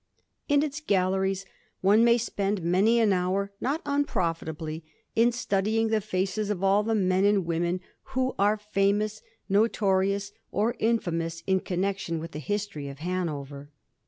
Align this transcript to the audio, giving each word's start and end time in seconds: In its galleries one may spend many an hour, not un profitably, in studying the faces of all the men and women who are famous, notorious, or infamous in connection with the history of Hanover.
In 0.49 0.63
its 0.63 0.81
galleries 0.81 1.45
one 1.81 2.03
may 2.03 2.17
spend 2.17 2.63
many 2.63 2.99
an 2.99 3.13
hour, 3.13 3.51
not 3.61 3.83
un 3.85 4.03
profitably, 4.03 4.83
in 5.15 5.31
studying 5.31 5.89
the 5.89 6.01
faces 6.01 6.49
of 6.49 6.63
all 6.63 6.81
the 6.81 6.95
men 6.95 7.23
and 7.23 7.45
women 7.45 7.81
who 8.17 8.33
are 8.39 8.57
famous, 8.57 9.21
notorious, 9.47 10.31
or 10.51 10.75
infamous 10.79 11.43
in 11.45 11.59
connection 11.59 12.17
with 12.19 12.31
the 12.31 12.39
history 12.39 12.87
of 12.89 12.97
Hanover. 12.97 13.69